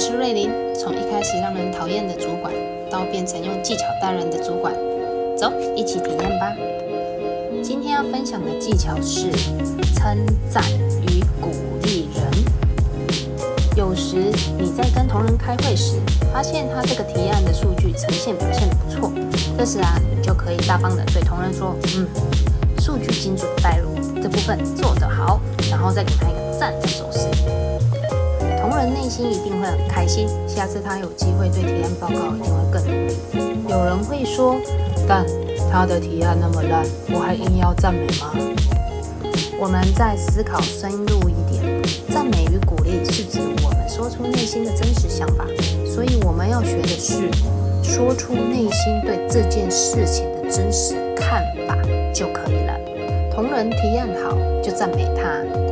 [0.00, 2.50] 是瑞琳，从一开始让人讨厌的主管，
[2.90, 4.72] 到变成用技巧带人的主管，
[5.36, 6.56] 走，一起体验吧。
[7.62, 9.30] 今天要分享的技巧是
[9.94, 10.16] 称
[10.48, 10.64] 赞
[11.02, 11.50] 与鼓
[11.82, 12.24] 励人。
[13.76, 16.00] 有时你在跟同仁开会时，
[16.32, 19.12] 发现他这个提案的数据呈现表现得不错，
[19.58, 22.08] 这时啊，你就可以大方的对同仁说：“嗯，
[22.78, 23.90] 数据精准带入
[24.22, 25.38] 这部分做得好。”
[25.70, 27.28] 然后再给他一个赞的手势。
[28.70, 33.16] 同仁内心一定会很开心，下次他有机会对提案报告一定会更努力。
[33.68, 34.60] 有人会说
[35.08, 35.26] ：“但
[35.68, 38.30] 他的提案那么烂，我还硬要赞美吗？”
[39.58, 45.44] 我们再思考深入一点，赞美与鼓励是指我们说出内心的真实想法，
[45.84, 47.28] 所以我们要学的是
[47.82, 51.76] 说出内心对这件事情的真实看法
[52.14, 52.78] 就可以了。
[53.34, 55.69] 同仁提案好，就赞美他，鼓励他。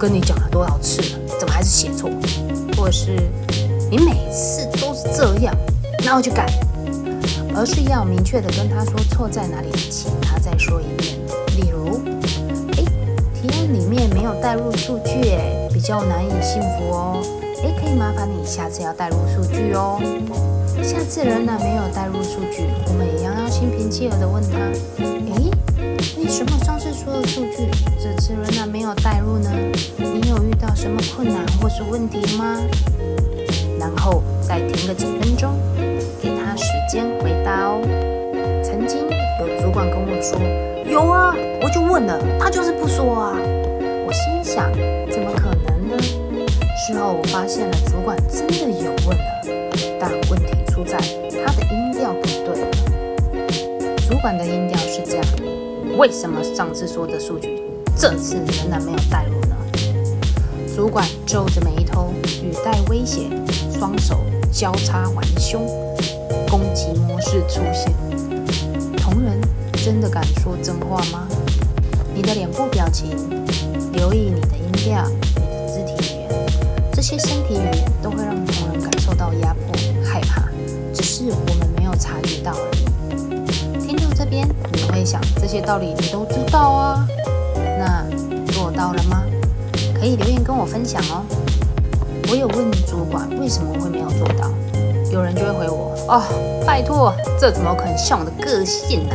[0.00, 2.08] 跟你讲了多少次了，怎么还是写错？
[2.74, 3.18] 或者是
[3.90, 5.54] 你每次都是这样，
[6.06, 6.46] 那我就改。
[7.54, 11.18] 而是要明确的跟他说错在哪里，请他再说一遍。
[11.58, 12.00] 例如，
[12.78, 12.84] 诶，
[13.34, 17.20] 提案里面没有带入数据，诶，比较难以信服哦。
[17.62, 20.00] 诶，可以麻烦你下次要带入数据哦。
[20.82, 24.56] 下次仍然没有带入数据，我们一样要心平气和的问他：
[24.96, 25.50] 诶，
[26.16, 29.50] 为什么上次说的数据，这次仍然没有带入呢？
[30.80, 32.56] 什么困难或是问题吗？
[33.78, 35.52] 然后再停个几分钟，
[36.22, 37.82] 给他时间回答哦。
[38.64, 40.40] 曾经有主管跟我说
[40.90, 43.36] ：“有啊，我就问了，他就是不说啊。”
[44.08, 44.72] 我心想：
[45.10, 46.02] 怎么可能呢？
[46.02, 50.96] 事后我发现了，主管真的有问了，但问题出在
[51.44, 52.56] 他的音调不对。
[54.08, 55.26] 主管的音调是这样：
[55.98, 57.62] 为什么上次说的数据，
[57.98, 59.56] 这次仍然没有带入呢？
[60.74, 62.10] 主管皱着眉头，
[62.42, 63.28] 语带威胁，
[63.78, 64.18] 双手
[64.50, 65.66] 交叉环胸，
[66.48, 67.92] 攻击模式出现。
[68.96, 69.38] 同仁
[69.84, 71.28] 真的敢说真话吗？
[72.14, 73.10] 你的脸部表情，
[73.92, 76.30] 留意你的音调，你的肢体语言，
[76.92, 80.48] 这些身体语言都会让同仁感受到压迫、害怕，
[80.94, 83.86] 只是我们没有察觉到而已。
[83.86, 87.06] 听到这边，你会想这些道理你都知道啊，
[87.54, 88.06] 那
[88.52, 89.22] 做到了吗？
[90.00, 91.22] 可以留言跟我分享哦。
[92.30, 94.50] 我有问主管为什么会没有做到，
[95.12, 99.14] 有人就会回我：哦，拜托，这怎么可能像我的个性呢？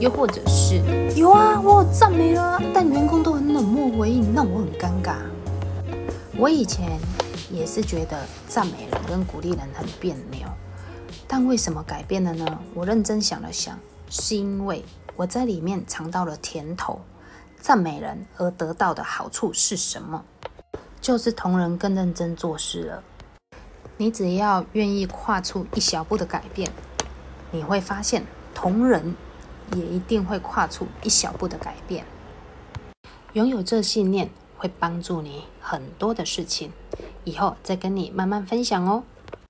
[0.00, 0.82] 又或者是
[1.14, 5.14] 有啊，我赞美了，但员工都很冷漠回应，让我很尴尬。
[6.36, 6.98] 我以前
[7.48, 8.18] 也是觉得
[8.48, 10.48] 赞美人跟鼓励人很别扭，
[11.28, 12.58] 但为什么改变了呢？
[12.74, 13.78] 我认真想了想，
[14.08, 14.84] 是因为
[15.14, 16.98] 我在里面尝到了甜头。
[17.60, 20.24] 赞美人而得到的好处是什么？
[20.98, 23.04] 就是同仁更认真做事了。
[23.98, 26.72] 你只要愿意跨出一小步的改变，
[27.50, 29.14] 你会发现同仁
[29.76, 32.06] 也一定会跨出一小步的改变。
[33.34, 36.72] 拥有这信念会帮助你很多的事情，
[37.24, 39.04] 以后再跟你慢慢分享哦。